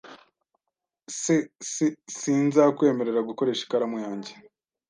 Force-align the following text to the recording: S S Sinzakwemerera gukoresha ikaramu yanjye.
S 1.19 1.21
S 1.71 1.73
Sinzakwemerera 2.17 3.27
gukoresha 3.29 3.61
ikaramu 3.67 3.97
yanjye. 4.05 4.31